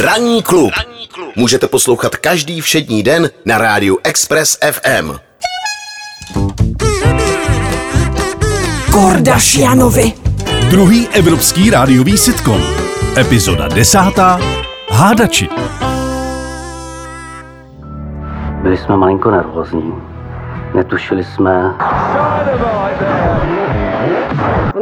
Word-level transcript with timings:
Ranní 0.00 0.42
klub. 0.42 0.72
Můžete 1.36 1.68
poslouchat 1.68 2.16
každý 2.16 2.60
všední 2.60 3.02
den 3.02 3.30
na 3.44 3.58
rádiu 3.58 3.98
Express 4.04 4.58
FM. 4.72 5.12
Kordašianovi. 8.92 10.12
Druhý 10.70 11.08
evropský 11.08 11.70
rádiový 11.70 12.18
sitcom. 12.18 12.62
Epizoda 13.16 13.68
desátá. 13.68 14.40
Hádači. 14.90 15.48
Byli 18.62 18.76
jsme 18.76 18.96
malinko 18.96 19.30
nervózní. 19.30 19.94
Netušili 20.74 21.24
jsme, 21.24 21.74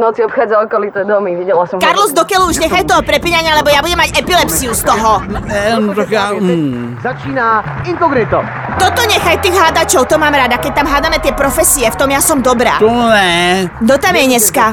noci 0.03 0.19
obchádzal 0.25 0.67
okolité 0.67 1.05
domy, 1.07 1.35
videla 1.35 1.63
som 1.67 1.79
ho. 1.79 1.83
Carlos, 1.83 2.11
do 2.11 2.23
keľu 2.27 2.51
už 2.51 2.59
nechaj 2.59 2.83
toho 2.83 3.01
prepínania, 3.07 3.55
lebo 3.55 3.71
ja 3.71 3.79
budem 3.79 3.99
mať 3.99 4.19
epilepsiu 4.19 4.75
z 4.75 4.83
toho. 4.83 5.23
Eh, 5.47 5.79
no 5.79 5.95
tak 5.95 6.09
já... 6.11 6.33
Mm. 6.33 6.99
Začíná 7.03 7.63
Inkognito. 7.87 8.43
Toto 8.83 8.99
nechaj 9.07 9.39
tých 9.39 9.55
hádačov, 9.55 10.03
to 10.05 10.19
mám 10.19 10.35
rada, 10.35 10.59
keď 10.59 10.71
tam 10.75 10.83
hádame 10.85 11.15
tie 11.17 11.31
profesie, 11.31 11.87
v 11.87 11.95
tom 11.95 12.11
ja 12.11 12.19
som 12.19 12.43
dobrá. 12.43 12.83
To 12.83 12.91
ne. 13.07 13.71
Kto 13.79 13.95
tam 13.95 14.11
je 14.13 14.23
dneska? 14.27 14.63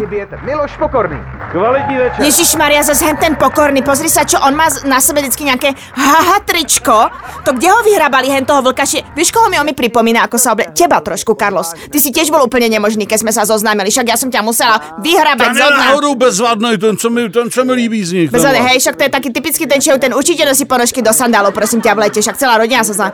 Miloš 0.43 0.75
Pokorný. 0.75 1.15
Kvalitní 1.51 1.95
večer. 1.97 2.21
Ježiš 2.23 2.51
Maria, 2.55 2.83
zase 2.83 3.03
hen 3.03 3.15
ten 3.17 3.35
pokorný, 3.35 3.83
pozri 3.83 4.07
sa, 4.07 4.23
čo 4.23 4.39
on 4.39 4.55
má 4.55 4.67
z- 4.67 4.83
na 4.83 4.99
sebe 4.99 5.19
vždycky 5.19 5.43
nejaké 5.45 5.71
haha 5.95 6.43
tričko. 6.43 7.07
To 7.43 7.51
kde 7.53 7.71
ho 7.71 7.83
vyhrabali 7.83 8.27
hen 8.29 8.43
toho 8.43 8.63
vlkaši? 8.63 9.15
Vieš, 9.15 9.31
koho 9.31 9.47
mi 9.47 9.59
on 9.59 9.67
mi 9.67 9.75
pripomína, 9.75 10.27
ako 10.27 10.37
sa 10.37 10.55
oble... 10.55 10.71
Teba 10.71 10.99
trošku, 10.99 11.35
Carlos. 11.35 11.75
Ty 11.75 11.99
si 11.99 12.11
tiež 12.11 12.31
bol 12.31 12.43
úplne 12.43 12.67
nemožný, 12.67 13.07
keď 13.07 13.19
sme 13.23 13.33
sa 13.33 13.43
zoznámili, 13.43 13.91
však 13.91 14.07
ja 14.07 14.15
som 14.15 14.27
ťa 14.27 14.43
musela 14.43 14.79
vyhrabať 14.99 15.43
Ten 15.45 15.55
zo 15.55 15.63
je 15.63 15.71
dna. 15.71 15.79
náhodou 15.81 16.13
bezvadný, 16.15 16.71
ten, 16.77 16.95
co 16.95 17.07
mi, 17.09 17.23
ten, 17.27 17.47
co 17.47 17.61
mi 17.63 17.73
líbí 17.77 17.99
z 18.01 18.11
nich. 18.13 18.29
Bezvadne, 18.31 18.59
tenhle. 18.59 18.71
hej, 18.71 18.79
však 18.81 18.95
to 18.97 19.03
je 19.07 19.11
taký 19.11 19.29
typický 19.31 19.65
ten 19.67 19.79
človek, 19.79 20.01
ten 20.01 20.15
určite 20.15 20.43
nosí 20.43 20.65
ponožky 20.65 20.99
do 20.99 21.11
sandálov, 21.11 21.51
prosím 21.51 21.79
ťa 21.81 21.95
v 21.95 22.01
lete, 22.01 22.19
však 22.19 22.37
celá 22.37 22.59
rodina 22.59 22.83
sa 22.83 22.95
zná. 22.95 23.09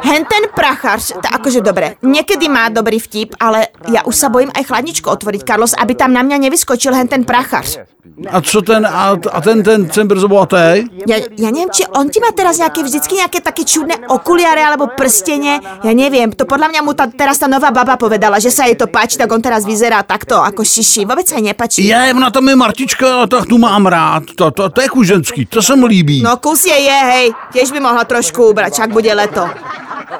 Hen 0.00 0.24
ten 0.24 0.41
prachář, 0.50 1.20
to 1.22 1.28
akože 1.28 1.60
dobre, 1.60 1.94
niekedy 2.02 2.48
má 2.48 2.72
dobrý 2.72 2.98
vtip, 2.98 3.38
ale 3.38 3.70
ja 3.90 4.02
už 4.02 4.14
sa 4.16 4.28
bojím 4.32 4.50
aj 4.54 4.66
chladničku 4.66 5.06
otvoriť, 5.06 5.42
Carlos, 5.46 5.76
aby 5.78 5.94
tam 5.94 6.10
na 6.16 6.26
mňa 6.26 6.48
nevyskočil 6.48 6.94
hen 6.94 7.06
ten 7.06 7.22
prachář. 7.22 7.86
A 8.26 8.42
co 8.42 8.62
ten, 8.62 8.82
a, 8.86 9.14
a 9.14 9.38
ten, 9.40 9.62
ten, 9.62 9.86
ten 9.86 10.10
brzo 10.10 10.26
bohatý? 10.26 10.90
Ja, 11.06 11.22
ja 11.22 11.48
neviem, 11.54 11.70
či 11.70 11.86
on 11.94 12.10
ti 12.10 12.18
má 12.18 12.34
teraz 12.34 12.58
nejaké, 12.58 12.82
vždycky 12.82 13.14
nejaké 13.14 13.38
také 13.38 13.62
čudné 13.62 13.94
okuliare 14.10 14.58
alebo 14.58 14.90
prstenie, 14.90 15.62
ja 15.62 15.92
neviem, 15.94 16.34
to 16.34 16.42
podľa 16.42 16.74
mňa 16.74 16.80
mu 16.82 16.98
tá, 16.98 17.06
teraz 17.06 17.38
tá 17.38 17.46
nová 17.46 17.70
baba 17.70 17.94
povedala, 17.94 18.42
že 18.42 18.50
sa 18.50 18.66
jej 18.66 18.74
to 18.74 18.90
páči, 18.90 19.14
tak 19.14 19.30
on 19.30 19.38
teraz 19.38 19.62
vyzerá 19.62 20.02
takto 20.02 20.34
ako 20.34 20.66
šiši, 20.66 21.06
vôbec 21.06 21.30
sa 21.30 21.38
jej 21.38 21.46
nepáči. 21.46 21.86
Je, 21.86 22.02
ona 22.10 22.34
tam 22.34 22.50
je 22.50 22.58
Martička, 22.58 23.30
tak 23.30 23.46
tu 23.46 23.54
mám 23.56 23.86
rád. 23.86 24.34
To, 24.34 24.50
to, 24.50 24.66
to 24.68 24.78
je 24.82 24.88
kuženský, 24.90 25.46
to 25.46 25.62
se 25.62 25.74
mi 25.78 25.86
líbí. 25.86 26.26
No 26.26 26.42
kus 26.42 26.66
je 26.66 26.74
je, 26.74 26.98
hej, 27.14 27.26
tiež 27.54 27.70
by 27.70 27.78
mohla 27.78 28.02
trošku 28.02 28.50
ubrať, 28.50 28.82
čak 28.82 28.90
bude 28.90 29.14
leto. 29.14 29.46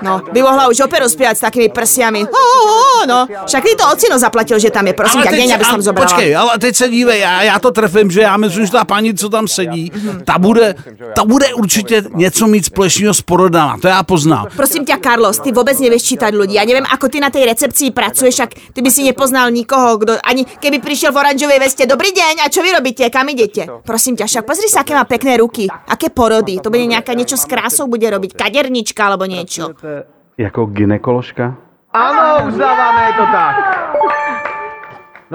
No, 0.03 0.19
by 0.19 0.41
mohla 0.43 0.67
už 0.69 0.83
operu 0.85 1.07
spievať 1.07 1.37
s 1.39 1.43
takými 1.47 1.71
prsiami. 1.71 2.27
Ho, 2.27 2.45
ho, 2.59 2.75
ho, 2.83 3.01
no, 3.07 3.19
však 3.47 3.63
ty 3.63 3.73
to 3.79 3.85
ocino 3.87 4.19
zaplatil, 4.19 4.59
že 4.59 4.75
tam 4.75 4.87
je, 4.87 4.95
prosím 4.99 5.23
ťa, 5.23 5.31
kde 5.31 5.55
aby 5.55 5.65
som 5.65 5.79
ale 5.79 5.87
zobrala. 5.87 6.11
Počkej, 6.11 6.31
ale 6.37 6.53
teď 6.59 6.73
se 6.77 6.87
dívej, 6.89 7.21
já, 7.21 7.43
já 7.43 7.57
to 7.59 7.71
trefím, 7.71 8.11
že 8.11 8.21
já 8.21 8.37
myslím, 8.37 8.67
že 8.67 8.73
ta 8.73 8.85
paní, 8.85 9.15
co 9.15 9.29
tam 9.29 9.49
sedí, 9.49 9.93
ta 10.25 10.39
bude, 10.39 10.75
ta 11.15 11.25
bude 11.25 11.55
určitě 11.55 12.03
něco 12.15 12.47
mít 12.47 12.65
společného 12.65 13.15
s 13.15 13.23
porodama, 13.23 13.79
to 13.79 13.89
já 13.89 14.03
poznám. 14.03 14.47
Prosím 14.57 14.85
ťa, 14.85 14.99
Carlos, 14.99 15.39
ty 15.39 15.53
vôbec 15.53 15.79
nevieš 15.79 16.03
čítať 16.03 16.33
ľudí. 16.35 16.59
Ja 16.59 16.67
neviem, 16.67 16.85
ako 16.89 17.09
ty 17.09 17.23
na 17.23 17.31
tej 17.31 17.47
recepcii 17.47 17.95
pracuješ, 17.95 18.35
však 18.35 18.51
ty 18.75 18.81
by 18.83 18.91
si 18.91 19.07
nepoznal 19.07 19.51
nikoho, 19.55 19.99
kto 20.03 20.19
ani 20.25 20.43
keby 20.45 20.83
prišiel 20.83 21.15
v 21.15 21.21
oranžovej 21.23 21.59
veste. 21.63 21.83
Dobrý 21.87 22.11
deň, 22.11 22.43
a 22.43 22.51
čo 22.51 22.65
vy 22.65 22.75
robíte? 22.75 23.07
Kam 23.13 23.29
idete? 23.31 23.69
Prosím 23.87 24.19
ťa, 24.19 24.27
však 24.27 24.45
pozri 24.45 24.69
sa, 24.69 24.83
aké 24.83 24.97
má 24.97 25.05
pekné 25.05 25.39
ruky. 25.39 25.69
Aké 25.69 26.11
porody. 26.11 26.59
To 26.59 26.71
bude 26.73 26.85
nejaká 26.89 27.15
niečo 27.15 27.37
s 27.37 27.47
krásou 27.47 27.87
bude 27.87 28.09
robiť. 28.09 28.35
Kadernička 28.35 29.03
alebo 29.07 29.29
niečo. 29.29 29.77
Jako 30.39 30.67
ginekoložka? 30.67 31.55
Ano, 31.93 32.49
uznáváme, 32.49 33.07
je 33.07 33.13
to 33.13 33.27
tak. 33.33 33.55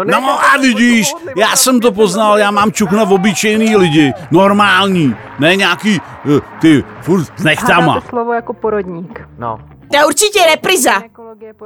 No 0.05 0.39
a 0.39 0.57
vidíš, 0.61 1.13
já 1.37 1.55
jsem 1.55 1.79
to 1.79 1.91
poznal, 1.91 2.37
já 2.37 2.51
mám 2.51 2.71
čuk 2.71 2.91
na 2.91 3.03
obyčejný 3.03 3.75
lidi, 3.75 4.13
normální, 4.31 5.15
ne 5.39 5.55
nějaký, 5.55 6.01
eh, 6.37 6.41
ty, 6.59 6.83
furt 7.01 7.25
s 7.37 7.43
nechtama. 7.43 8.01
slovo 8.09 8.33
jako 8.33 8.53
porodník. 8.53 9.21
No. 9.37 9.59
To 9.91 9.97
je 9.97 10.05
určite 10.05 10.39
repriza. 10.45 11.01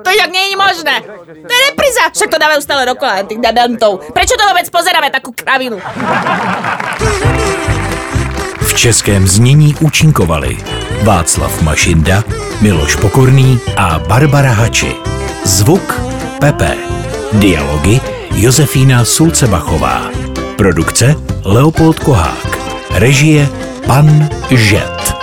To 0.04 0.12
nie 0.32 0.46
je 0.54 0.58
možné. 0.58 1.02
To 1.26 1.54
je 1.54 1.62
repriza. 1.74 2.14
Však 2.14 2.30
to 2.30 2.38
dávajú 2.38 2.62
stále 2.62 2.86
dokola 2.86 3.26
tých 3.26 3.42
dadantov. 3.42 4.06
Prečo 4.14 4.38
to 4.38 4.46
vôbec 4.46 4.70
pozeráme 4.70 5.10
takú 5.10 5.34
kravinu? 5.34 5.82
V 8.62 8.72
českém 8.78 9.26
znění 9.28 9.74
účinkovali 9.82 10.58
Václav 11.04 11.62
Mašinda, 11.66 12.22
Miloš 12.62 12.96
Pokorný 12.96 13.58
a 13.74 14.00
Barbara 14.00 14.54
Hači. 14.54 14.94
Zvuk 15.46 16.02
Pepe. 16.40 16.78
Dialogy 17.34 17.98
Josefína 18.38 19.06
Sulcebachová. 19.06 20.12
Produkce 20.58 21.16
Leopold 21.46 22.00
Kohák. 22.00 22.50
Režie 22.94 23.50
Pan 23.88 24.30
Žet. 24.52 25.14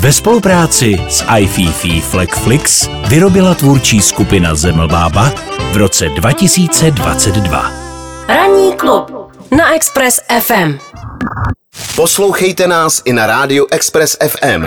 Ve 0.00 0.12
spolupráci 0.12 0.96
s 1.08 1.24
iFiFi 1.38 2.00
Flexflix 2.00 2.88
vyrobila 3.08 3.54
tvůrčí 3.54 4.02
skupina 4.02 4.54
Zemlbába 4.54 5.32
v 5.72 5.76
roce 5.76 6.08
2022. 6.08 7.72
Ranní 8.28 8.72
klub 8.76 9.32
na 9.50 9.74
Express 9.74 10.20
FM. 10.40 10.78
Poslouchejte 11.96 12.66
nás 12.66 13.02
i 13.04 13.12
na 13.12 13.26
rádiu 13.26 13.66
Express 13.70 14.16
FM. 14.28 14.66